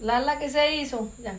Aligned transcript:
Lala, 0.00 0.38
¿qué 0.38 0.48
se 0.48 0.76
hizo? 0.76 1.08
Ya. 1.18 1.34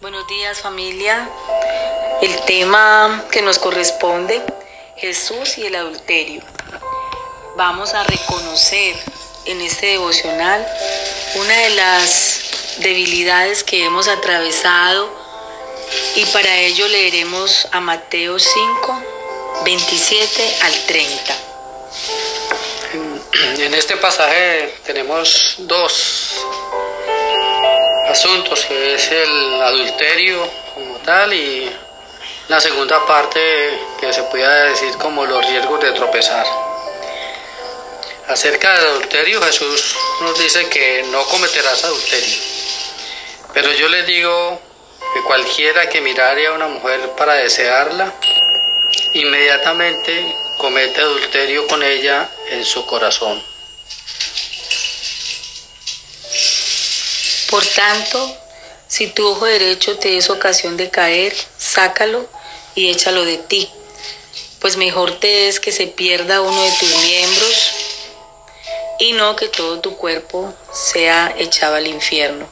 Buenos 0.00 0.28
días 0.28 0.60
familia. 0.60 1.28
El 2.22 2.44
tema 2.44 3.24
que 3.32 3.42
nos 3.42 3.58
corresponde, 3.58 4.40
Jesús 4.98 5.58
y 5.58 5.66
el 5.66 5.74
adulterio. 5.74 6.42
Vamos 7.56 7.92
a 7.92 8.04
reconocer 8.04 8.94
en 9.46 9.60
este 9.60 9.86
devocional 9.86 10.64
una 11.34 11.56
de 11.56 11.70
las 11.70 12.42
debilidades 12.78 13.64
que 13.64 13.84
hemos 13.84 14.06
atravesado 14.06 15.10
y 16.14 16.24
para 16.26 16.56
ello 16.56 16.86
leeremos 16.86 17.66
a 17.72 17.80
Mateo 17.80 18.38
5, 18.38 19.02
27 19.64 20.56
al 20.62 20.86
30. 20.86 21.55
En 23.38 23.74
este 23.74 23.98
pasaje 23.98 24.78
tenemos 24.86 25.56
dos 25.58 26.46
asuntos, 28.08 28.64
que 28.64 28.94
es 28.94 29.10
el 29.10 29.62
adulterio 29.62 30.48
como 30.72 30.96
tal 30.98 31.34
y 31.34 31.70
la 32.48 32.58
segunda 32.60 33.04
parte 33.04 33.78
que 34.00 34.10
se 34.10 34.22
puede 34.24 34.70
decir 34.70 34.96
como 34.96 35.26
los 35.26 35.46
riesgos 35.46 35.80
de 35.82 35.92
tropezar. 35.92 36.46
Acerca 38.28 38.72
del 38.78 38.86
adulterio, 38.86 39.42
Jesús 39.42 39.96
nos 40.22 40.38
dice 40.38 40.66
que 40.70 41.04
no 41.10 41.22
cometerás 41.24 41.84
adulterio. 41.84 42.38
Pero 43.52 43.70
yo 43.72 43.88
les 43.88 44.06
digo 44.06 44.60
que 45.12 45.20
cualquiera 45.22 45.90
que 45.90 46.00
mirare 46.00 46.46
a 46.46 46.52
una 46.52 46.68
mujer 46.68 47.10
para 47.18 47.34
desearla, 47.34 48.14
inmediatamente 49.12 50.34
comete 50.58 51.00
adulterio 51.00 51.66
con 51.66 51.82
ella 51.82 52.30
en 52.50 52.64
su 52.64 52.84
corazón. 52.86 53.42
Por 57.50 57.64
tanto, 57.64 58.36
si 58.88 59.08
tu 59.08 59.26
ojo 59.26 59.46
derecho 59.46 59.98
te 59.98 60.16
es 60.16 60.30
ocasión 60.30 60.76
de 60.76 60.90
caer, 60.90 61.34
sácalo 61.58 62.28
y 62.74 62.90
échalo 62.90 63.24
de 63.24 63.38
ti, 63.38 63.68
pues 64.60 64.76
mejor 64.76 65.18
te 65.20 65.48
es 65.48 65.60
que 65.60 65.72
se 65.72 65.86
pierda 65.86 66.40
uno 66.40 66.62
de 66.62 66.72
tus 66.72 66.96
miembros 67.04 67.72
y 68.98 69.12
no 69.12 69.36
que 69.36 69.48
todo 69.48 69.80
tu 69.80 69.96
cuerpo 69.96 70.52
sea 70.72 71.34
echado 71.38 71.76
al 71.76 71.86
infierno. 71.86 72.48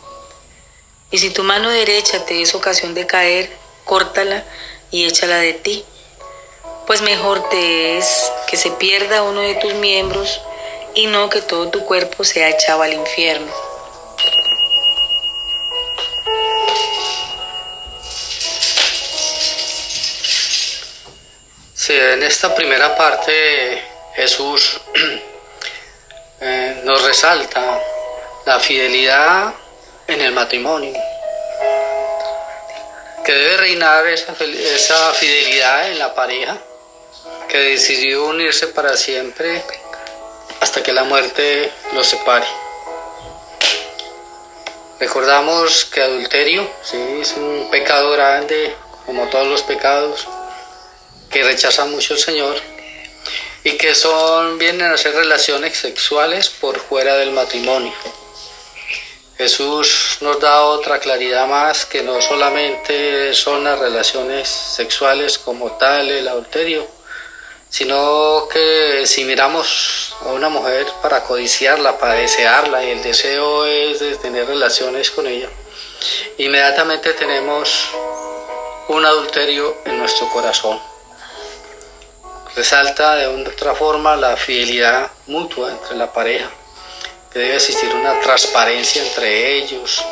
Y 1.10 1.18
si 1.18 1.30
tu 1.30 1.42
mano 1.42 1.70
derecha 1.70 2.24
te 2.24 2.42
es 2.42 2.54
ocasión 2.54 2.94
de 2.94 3.06
caer, 3.06 3.50
córtala 3.84 4.44
y 4.90 5.06
échala 5.06 5.38
de 5.38 5.54
ti, 5.54 5.84
pues 6.86 7.02
mejor 7.02 7.48
te 7.48 7.98
es 7.98 8.30
que 8.46 8.56
se 8.56 8.70
pierda 8.70 9.22
uno 9.22 9.40
de 9.40 9.54
tus 9.54 9.74
miembros 9.74 10.40
y 10.94 11.06
no 11.06 11.28
que 11.30 11.42
todo 11.42 11.68
tu 11.68 11.84
cuerpo 11.84 12.24
sea 12.24 12.48
echado 12.50 12.82
al 12.82 12.92
infierno. 12.92 13.52
Sí, 21.74 21.92
en 21.92 22.22
esta 22.22 22.54
primera 22.54 22.96
parte 22.96 23.82
Jesús 24.14 24.80
eh, 26.40 26.80
nos 26.84 27.02
resalta 27.02 27.80
la 28.46 28.60
fidelidad 28.60 29.52
en 30.06 30.20
el 30.20 30.32
matrimonio, 30.32 30.94
que 33.24 33.32
debe 33.32 33.56
reinar 33.56 34.06
esa, 34.06 34.34
esa 34.42 35.12
fidelidad 35.14 35.88
en 35.88 35.98
la 35.98 36.14
pareja, 36.14 36.58
que 37.48 37.58
decidió 37.58 38.26
unirse 38.26 38.68
para 38.68 38.96
siempre 38.96 39.62
hasta 40.60 40.82
que 40.82 40.92
la 40.92 41.04
muerte 41.04 41.70
los 41.92 42.06
separe. 42.06 42.46
Recordamos 44.98 45.84
que 45.86 46.02
adulterio 46.02 46.68
es 47.20 47.34
un 47.36 47.68
pecado 47.70 48.12
grande, 48.12 48.74
como 49.06 49.28
todos 49.28 49.46
los 49.46 49.62
pecados, 49.62 50.26
que 51.30 51.42
rechaza 51.42 51.84
mucho 51.84 52.14
el 52.14 52.20
Señor 52.20 52.56
y 53.64 53.72
que 53.72 53.94
son 53.94 54.58
vienen 54.58 54.92
a 54.92 54.96
ser 54.96 55.14
relaciones 55.14 55.76
sexuales 55.76 56.48
por 56.48 56.78
fuera 56.78 57.16
del 57.16 57.32
matrimonio. 57.32 57.92
Jesús 59.36 60.18
nos 60.20 60.38
da 60.38 60.62
otra 60.62 61.00
claridad 61.00 61.48
más 61.48 61.86
que 61.86 62.02
no 62.02 62.22
solamente 62.22 63.34
son 63.34 63.64
las 63.64 63.78
relaciones 63.78 64.48
sexuales 64.48 65.38
como 65.38 65.72
tal 65.72 66.08
el 66.08 66.28
adulterio, 66.28 66.86
sino 67.74 68.46
que 68.52 69.04
si 69.04 69.24
miramos 69.24 70.14
a 70.20 70.28
una 70.28 70.48
mujer 70.48 70.86
para 71.02 71.24
codiciarla, 71.24 71.98
para 71.98 72.14
desearla 72.14 72.84
y 72.84 72.90
el 72.90 73.02
deseo 73.02 73.66
es 73.66 73.98
de 73.98 74.14
tener 74.14 74.46
relaciones 74.46 75.10
con 75.10 75.26
ella, 75.26 75.48
inmediatamente 76.38 77.14
tenemos 77.14 77.88
un 78.86 79.04
adulterio 79.04 79.76
en 79.86 79.98
nuestro 79.98 80.28
corazón. 80.28 80.78
Resalta 82.54 83.16
de 83.16 83.26
otra 83.26 83.74
forma 83.74 84.14
la 84.14 84.36
fidelidad 84.36 85.10
mutua 85.26 85.72
entre 85.72 85.96
la 85.96 86.12
pareja, 86.12 86.48
debe 87.34 87.56
existir 87.56 87.92
una 87.92 88.20
transparencia 88.20 89.02
entre 89.02 89.58
ellos, 89.58 90.04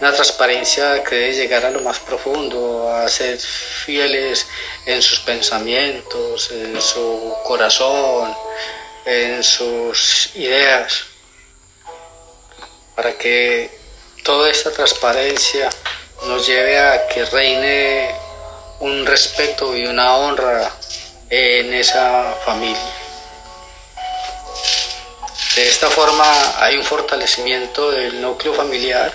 una 0.00 0.12
transparencia 0.12 1.04
que 1.04 1.14
debe 1.14 1.34
llegar 1.34 1.66
a 1.66 1.70
lo 1.70 1.80
más 1.82 1.98
profundo, 1.98 2.90
a 2.90 3.06
ser 3.08 3.38
fieles 3.38 4.46
en 4.86 5.02
sus 5.02 5.20
pensamientos, 5.20 6.50
en 6.50 6.80
su 6.80 7.36
corazón, 7.44 8.34
en 9.04 9.44
sus 9.44 10.34
ideas, 10.34 11.04
para 12.96 13.12
que 13.18 13.70
toda 14.24 14.50
esta 14.50 14.70
transparencia 14.70 15.68
nos 16.26 16.46
lleve 16.46 16.78
a 16.78 17.06
que 17.08 17.26
reine 17.26 18.14
un 18.80 19.04
respeto 19.04 19.76
y 19.76 19.84
una 19.84 20.16
honra 20.16 20.72
en 21.28 21.74
esa 21.74 22.34
familia. 22.44 22.99
De 25.54 25.68
esta 25.68 25.90
forma 25.90 26.24
hay 26.64 26.76
un 26.76 26.84
fortalecimiento 26.84 27.90
del 27.90 28.20
núcleo 28.20 28.54
familiar 28.54 29.12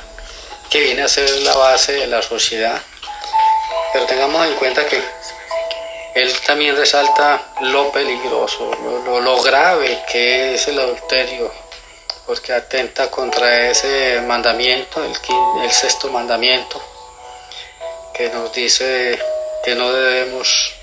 que 0.70 0.82
viene 0.82 1.04
a 1.04 1.08
ser 1.08 1.30
la 1.42 1.56
base 1.56 1.94
de 1.94 2.08
la 2.08 2.22
sociedad. 2.22 2.82
Pero 3.94 4.06
tengamos 4.06 4.46
en 4.46 4.56
cuenta 4.56 4.86
que 4.86 5.02
él 6.16 6.34
también 6.46 6.76
resalta 6.76 7.42
lo 7.62 7.90
peligroso, 7.92 8.72
lo, 9.06 9.42
grave 9.42 10.04
que 10.12 10.56
es 10.56 10.68
el 10.68 10.80
adulterio, 10.80 11.52
porque 12.26 12.52
atenta 12.52 13.10
contra 13.10 13.70
ese 13.70 14.22
mandamiento, 14.22 15.04
el, 15.04 15.14
el 15.64 15.72
sexto 15.72 16.10
mandamiento, 16.10 16.82
que 18.14 18.30
nos 18.30 18.52
dice 18.52 19.18
que 19.64 19.76
no 19.76 19.92
debemos 19.92 20.74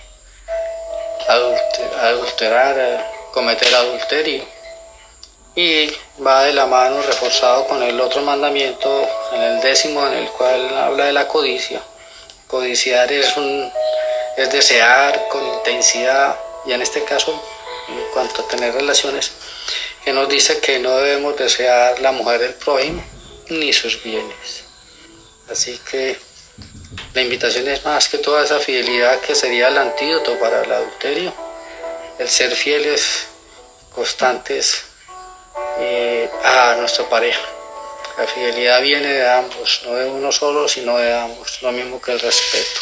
adulterar, 1.29 3.11
cometer 3.33 3.75
adulterio. 3.75 4.62
Y 5.55 5.93
va 6.25 6.45
de 6.45 6.55
la 6.55 6.67
mano 6.67 7.03
reforzado 7.03 7.67
con 7.67 7.83
el 7.83 8.01
otro 8.01 8.23
mandamiento, 8.23 9.07
en 9.33 9.43
el 9.43 9.61
décimo, 9.61 10.07
en 10.07 10.15
el 10.15 10.29
cual 10.31 10.77
habla 10.79 11.07
de 11.07 11.13
la 11.13 11.29
codicia. 11.29 11.83
Codiciar 12.47 13.13
es, 13.13 13.37
un, 13.37 13.71
es 14.39 14.51
desear 14.51 15.29
con 15.29 15.47
intensidad, 15.47 16.39
y 16.65 16.73
en 16.73 16.81
este 16.81 17.05
caso, 17.05 17.33
en 17.89 18.12
cuanto 18.15 18.43
a 18.43 18.49
tener 18.49 18.73
relaciones, 18.73 19.33
que 20.03 20.12
nos 20.15 20.27
dice 20.29 20.59
que 20.61 20.79
no 20.79 20.97
debemos 20.97 21.37
desear 21.37 22.01
la 22.01 22.12
mujer 22.12 22.41
del 22.41 22.55
prójimo 22.55 23.05
ni 23.51 23.75
sus 23.75 24.03
bienes. 24.03 24.65
Así 25.51 25.79
que 25.91 26.19
la 27.12 27.21
invitación 27.21 27.69
es 27.69 27.85
más 27.85 28.09
que 28.09 28.17
toda 28.19 28.45
esa 28.45 28.59
fidelidad 28.59 29.21
que 29.21 29.35
sería 29.35 29.69
el 29.69 29.76
antídoto 29.76 30.38
para 30.38 30.62
el 30.62 30.73
adulterio, 30.73 31.35
el 32.19 32.29
ser 32.29 32.55
fieles, 32.55 33.26
constantes 33.94 34.85
eh, 35.78 36.31
a 36.44 36.76
nuestra 36.78 37.08
pareja. 37.08 37.43
La 38.19 38.26
fidelidad 38.26 38.82
viene 38.82 39.08
de 39.08 39.28
ambos, 39.28 39.82
no 39.84 39.94
de 39.94 40.10
uno 40.10 40.31
solo, 40.32 40.69
sino 40.69 40.99
de 40.99 41.14
ambos, 41.19 41.62
lo 41.62 41.72
mismo 41.72 42.00
que 42.00 42.12
el 42.12 42.20
respeto. 42.20 42.81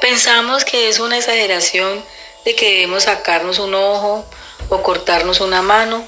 Pensamos 0.00 0.64
que 0.64 0.88
es 0.88 0.98
una 0.98 1.16
exageración 1.16 2.04
de 2.44 2.54
que 2.54 2.72
debemos 2.72 3.04
sacarnos 3.04 3.58
un 3.58 3.74
ojo 3.74 4.24
o 4.68 4.82
cortarnos 4.82 5.40
una 5.40 5.62
mano 5.62 6.06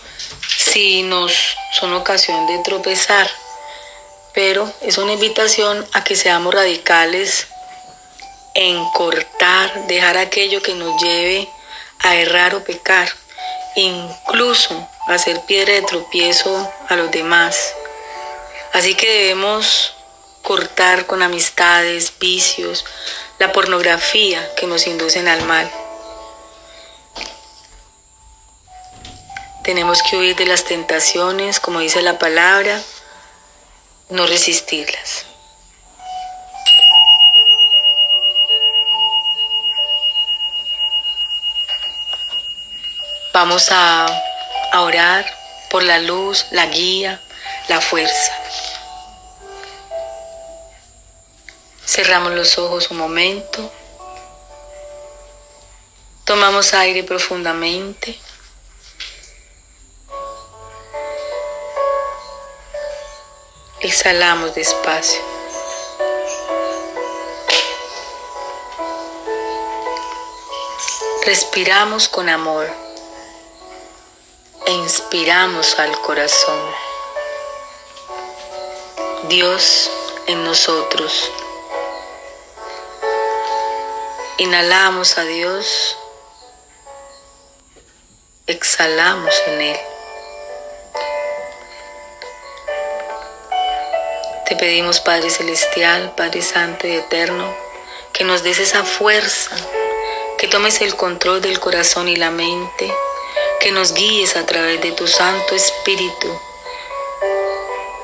si 0.58 1.02
nos 1.02 1.56
son 1.72 1.92
ocasión 1.94 2.46
de 2.46 2.58
tropezar, 2.58 3.30
pero 4.32 4.70
es 4.82 4.98
una 4.98 5.12
invitación 5.12 5.86
a 5.92 6.04
que 6.04 6.16
seamos 6.16 6.52
radicales 6.54 7.46
en 8.54 8.84
cortar, 8.90 9.86
dejar 9.86 10.16
aquello 10.16 10.62
que 10.62 10.74
nos 10.74 11.00
lleve 11.02 11.48
a 11.98 12.16
errar 12.16 12.54
o 12.54 12.64
pecar, 12.64 13.08
incluso 13.74 14.88
hacer 15.08 15.40
piedra 15.42 15.74
de 15.74 15.82
tropiezo 15.82 16.72
a 16.88 16.96
los 16.96 17.10
demás. 17.10 17.74
Así 18.72 18.94
que 18.94 19.10
debemos 19.10 19.94
cortar 20.42 21.06
con 21.06 21.22
amistades, 21.22 22.12
vicios, 22.18 22.84
la 23.38 23.52
pornografía 23.52 24.54
que 24.56 24.66
nos 24.66 24.86
inducen 24.86 25.26
al 25.28 25.42
mal. 25.44 25.70
Tenemos 29.64 30.02
que 30.02 30.16
huir 30.16 30.36
de 30.36 30.46
las 30.46 30.64
tentaciones, 30.64 31.58
como 31.58 31.80
dice 31.80 32.02
la 32.02 32.18
palabra, 32.18 32.80
no 34.10 34.26
resistirlas. 34.26 35.24
Vamos 43.34 43.69
a, 43.72 44.06
orar 44.75 45.26
por 45.69 45.82
la 45.82 45.98
luz, 45.98 46.46
la 46.52 46.66
guía, 46.66 47.20
la 47.66 47.81
fuerza. 47.81 48.32
Cerramos 51.84 52.31
los 52.31 52.56
ojos 52.58 52.92
un 52.92 52.98
momento. 52.98 53.72
Tomamos 56.25 56.75
aire 56.75 57.02
profundamente. 57.02 58.16
Exhalamos 63.81 64.54
despacio. 64.54 65.20
Respiramos 71.26 72.08
con 72.08 72.28
amor 72.28 72.83
e 74.66 74.72
inspiramos 74.72 75.78
al 75.78 76.00
corazón. 76.00 76.61
Dios 79.28 79.90
en 80.26 80.44
nosotros. 80.44 81.31
Inhalamos 84.38 85.16
a 85.19 85.25
Dios, 85.25 85.96
exhalamos 88.46 89.34
en 89.46 89.61
Él. 89.61 89.81
Te 94.46 94.56
pedimos, 94.56 95.00
Padre 95.00 95.31
Celestial, 95.31 96.14
Padre 96.17 96.43
Santo 96.43 96.87
y 96.87 96.93
Eterno, 96.93 97.55
que 98.12 98.25
nos 98.25 98.43
des 98.43 98.58
esa 98.58 98.84
fuerza, 98.84 99.56
que 100.37 100.49
tomes 100.49 100.81
el 100.81 100.96
control 100.96 101.40
del 101.40 101.60
corazón 101.60 102.08
y 102.08 102.17
la 102.17 102.31
mente, 102.31 102.93
que 103.64 103.72
nos 103.72 103.94
guíes 103.94 104.37
a 104.37 104.44
través 104.44 104.78
de 104.82 104.93
tu 104.93 105.06
Santo 105.06 105.55
Espíritu, 105.55 106.38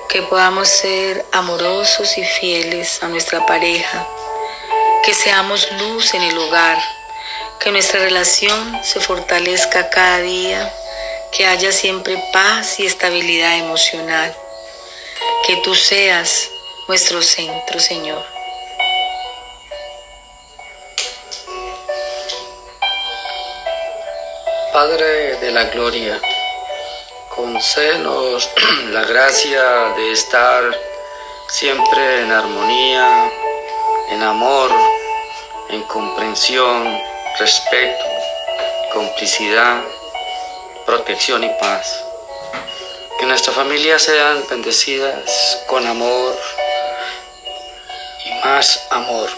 que 0.09 0.23
podamos 0.23 0.67
ser 0.67 1.27
amorosos 1.33 2.17
y 2.17 2.25
fieles 2.25 3.03
a 3.03 3.09
nuestra 3.09 3.45
pareja, 3.45 4.09
que 5.05 5.13
seamos 5.13 5.71
luz 5.73 6.15
en 6.15 6.23
el 6.23 6.39
hogar, 6.39 6.83
que 7.59 7.71
nuestra 7.73 8.01
relación 8.01 8.83
se 8.83 9.01
fortalezca 9.01 9.91
cada 9.91 10.23
día, 10.23 10.75
que 11.31 11.47
haya 11.47 11.73
siempre 11.73 12.17
paz 12.33 12.81
y 12.81 12.87
estabilidad 12.87 13.59
emocional, 13.59 14.35
que 15.47 15.57
tú 15.59 15.75
seas 15.75 16.49
nuestro 16.89 17.21
centro, 17.21 17.79
Señor. 17.79 18.40
Padre 24.73 25.37
de 25.39 25.51
la 25.51 25.65
Gloria, 25.65 26.21
concédenos 27.29 28.49
la 28.91 29.03
gracia 29.03 29.65
de 29.97 30.13
estar 30.13 30.63
siempre 31.49 32.21
en 32.21 32.31
armonía, 32.31 33.33
en 34.11 34.23
amor, 34.23 34.71
en 35.71 35.83
comprensión, 35.85 37.01
respeto, 37.41 38.05
complicidad, 38.93 39.83
protección 40.87 41.43
y 41.43 41.49
paz. 41.59 42.05
Que 43.19 43.27
nuestras 43.27 43.57
familias 43.57 44.03
sean 44.03 44.45
bendecidas 44.49 45.65
con 45.67 45.85
amor 45.85 46.39
y 48.25 48.47
más 48.47 48.87
amor. 48.91 49.31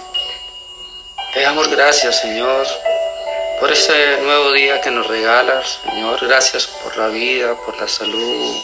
Te 1.32 1.40
damos 1.40 1.69
gracias, 1.69 2.20
Señor 2.20 2.67
por 3.62 3.70
este 3.70 4.20
nuevo 4.23 4.50
día 4.50 4.81
que 4.81 4.91
nos 4.91 5.06
regalas, 5.06 5.79
Señor. 5.85 6.19
Gracias 6.26 6.67
por 6.67 6.97
la 6.97 7.06
vida, 7.06 7.55
por 7.64 7.81
la 7.81 7.87
salud, 7.87 8.56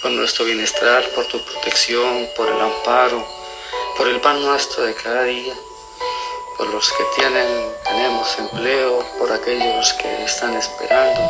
por 0.00 0.10
nuestro 0.10 0.46
bienestar, 0.46 1.06
por 1.10 1.26
tu 1.26 1.38
protección, 1.44 2.26
por 2.34 2.48
el 2.48 2.58
amparo, 2.58 3.22
por 3.94 4.08
el 4.08 4.22
pan 4.22 4.40
nuestro 4.40 4.84
de 4.84 4.94
cada 4.94 5.24
día, 5.24 5.52
por 6.56 6.66
los 6.68 6.90
que 6.92 7.04
tienen, 7.14 7.74
tenemos 7.84 8.38
empleo, 8.38 9.04
por 9.18 9.30
aquellos 9.30 9.92
que 10.00 10.24
están 10.24 10.56
esperando, 10.56 11.20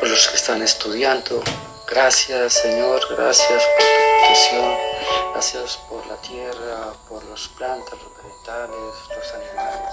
por 0.00 0.08
los 0.08 0.28
que 0.28 0.36
están 0.36 0.62
estudiando. 0.62 1.42
Gracias, 1.86 2.54
Señor, 2.54 3.06
gracias 3.14 3.62
por 3.62 3.84
tu 3.84 4.18
protección, 4.18 4.95
gracias 5.36 5.78
por 5.90 6.06
la 6.06 6.16
tierra, 6.22 6.94
por 7.10 7.22
las 7.24 7.46
plantas, 7.48 7.92
los 7.92 8.24
vegetales, 8.24 8.94
los 9.14 9.34
animales 9.34 9.92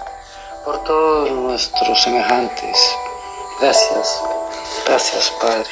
por 0.64 0.82
todos 0.86 1.32
nuestros 1.32 2.02
semejantes. 2.02 2.78
Gracias, 3.60 4.22
gracias 4.86 5.34
Padre. 5.42 5.70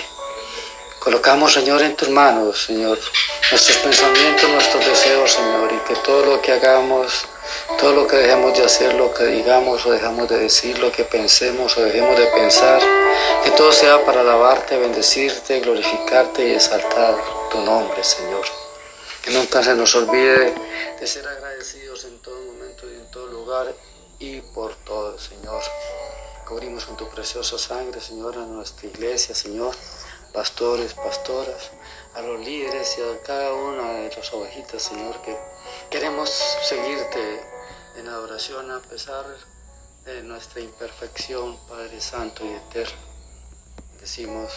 Colocamos, 1.00 1.54
Señor, 1.54 1.82
en 1.84 1.96
tus 1.96 2.10
manos, 2.10 2.66
Señor, 2.66 3.00
nuestros 3.50 3.78
pensamientos, 3.78 4.50
nuestros 4.50 4.86
deseos, 4.86 5.32
Señor, 5.32 5.72
y 5.72 5.78
que 5.88 5.96
todo 6.02 6.26
lo 6.26 6.42
que 6.42 6.52
hagamos, 6.52 7.26
todo 7.80 7.94
lo 7.94 8.08
que 8.08 8.18
dejemos 8.18 8.58
de 8.58 8.66
hacer, 8.66 8.94
lo 8.96 9.14
que 9.14 9.24
digamos 9.24 9.86
o 9.86 9.92
dejamos 9.92 10.28
de 10.28 10.38
decir, 10.38 10.80
lo 10.80 10.92
que 10.92 11.06
pensemos 11.06 11.78
o 11.78 11.82
dejemos 11.82 12.18
de 12.18 12.26
pensar, 12.26 12.82
que 13.46 13.52
todo 13.52 13.72
sea 13.72 14.04
para 14.04 14.20
alabarte, 14.20 14.76
bendecirte, 14.76 15.62
glorificarte 15.62 16.50
y 16.50 16.56
exaltar 16.56 17.16
tu 17.50 17.60
nombre, 17.62 18.04
Señor. 18.04 18.61
Que 19.24 19.32
nunca 19.32 19.62
se 19.62 19.76
nos 19.76 19.94
olvide 19.96 20.54
de 21.00 21.08
ser 21.08 21.28
agradecidos 21.28 22.06
en 22.06 22.20
todo 22.22 22.40
momento 22.42 22.90
y 22.90 22.96
en 22.96 23.12
todo 23.12 23.28
lugar 23.28 23.74
y 24.18 24.42
por 24.42 24.76
todo, 24.84 25.18
Señor. 25.20 25.62
Cubrimos 26.48 26.86
con 26.86 26.98
tu 26.98 27.08
preciosa 27.10 27.58
sangre, 27.58 28.02
Señor, 28.02 28.36
a 28.38 28.46
nuestra 28.46 28.88
iglesia, 28.88 29.36
Señor, 29.36 29.76
pastores, 30.34 30.94
pastoras, 30.96 31.72
a 32.16 32.22
los 32.22 32.40
líderes 32.42 32.98
y 32.98 33.02
a 33.02 33.22
cada 33.22 33.54
una 33.54 33.94
de 33.94 34.16
las 34.16 34.34
ovejitas, 34.34 34.82
Señor, 34.82 35.22
que 35.22 35.38
queremos 35.90 36.30
seguirte 36.64 37.42
en 37.98 38.08
adoración 38.08 38.72
a 38.72 38.82
pesar 38.82 39.26
de 40.04 40.24
nuestra 40.24 40.62
imperfección, 40.62 41.58
Padre 41.68 42.02
Santo 42.02 42.44
y 42.44 42.50
Eterno. 42.50 42.98
Decimos, 44.00 44.52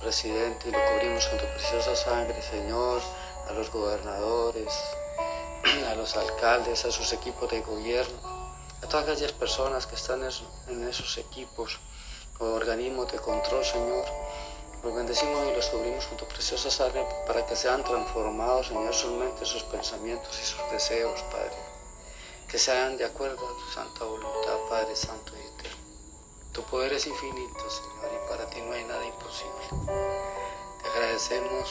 presidente, 0.00 0.68
y 0.68 0.70
lo 0.70 0.78
cubrimos 0.92 1.26
con 1.26 1.38
tu 1.38 1.46
preciosa 1.46 1.96
sangre, 1.96 2.40
Señor, 2.42 3.02
a 3.48 3.52
los 3.52 3.70
gobernadores, 3.70 4.72
a 5.88 5.94
los 5.94 6.16
alcaldes, 6.16 6.84
a 6.84 6.90
sus 6.90 7.12
equipos 7.12 7.50
de 7.50 7.62
gobierno, 7.62 8.18
a 8.82 8.88
todas 8.88 9.08
aquellas 9.08 9.32
personas 9.32 9.86
que 9.86 9.96
están 9.96 10.22
en 10.22 10.88
esos 10.88 11.16
equipos 11.18 11.78
o 12.38 12.44
organismos 12.44 13.10
de 13.10 13.18
control, 13.18 13.64
Señor. 13.64 14.04
Los 14.82 14.94
bendecimos 14.94 15.44
y 15.48 15.56
los 15.56 15.66
cubrimos 15.66 16.06
con 16.06 16.18
tu 16.18 16.26
preciosa 16.26 16.70
sangre 16.70 17.04
para 17.26 17.44
que 17.44 17.56
sean 17.56 17.82
transformados, 17.82 18.68
Señor, 18.68 18.94
sus 18.94 19.12
mentes, 19.12 19.48
sus 19.48 19.64
pensamientos 19.64 20.38
y 20.40 20.44
sus 20.44 20.70
deseos, 20.70 21.20
Padre. 21.32 21.56
Que 22.48 22.58
sean 22.58 22.96
de 22.96 23.04
acuerdo 23.04 23.44
a 23.44 23.58
tu 23.58 23.72
santa 23.72 24.04
voluntad, 24.04 24.56
Padre 24.68 24.94
Santo 24.94 25.32
y 25.36 25.40
Eterno. 25.40 25.78
Tu 26.52 26.62
poder 26.62 26.92
es 26.92 27.06
infinito, 27.06 27.70
Señor, 27.70 28.10
y 28.14 28.28
para 28.28 28.48
ti 28.48 28.60
no 28.60 28.72
hay 28.72 28.84
nada 28.84 29.04
imposible. 29.04 29.64
Te 30.82 30.88
agradecemos. 30.88 31.66